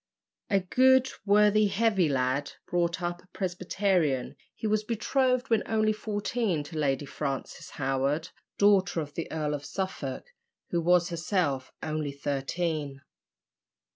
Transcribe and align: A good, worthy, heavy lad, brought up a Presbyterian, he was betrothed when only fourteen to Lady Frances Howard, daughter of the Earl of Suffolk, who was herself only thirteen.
A 0.49 0.61
good, 0.61 1.11
worthy, 1.27 1.67
heavy 1.67 2.09
lad, 2.09 2.53
brought 2.65 3.03
up 3.03 3.21
a 3.21 3.27
Presbyterian, 3.27 4.35
he 4.55 4.65
was 4.65 4.83
betrothed 4.83 5.51
when 5.51 5.61
only 5.67 5.93
fourteen 5.93 6.63
to 6.63 6.75
Lady 6.79 7.05
Frances 7.05 7.69
Howard, 7.69 8.29
daughter 8.57 8.99
of 9.01 9.13
the 9.13 9.31
Earl 9.31 9.53
of 9.53 9.63
Suffolk, 9.63 10.25
who 10.71 10.81
was 10.81 11.09
herself 11.09 11.71
only 11.83 12.11
thirteen. 12.13 13.01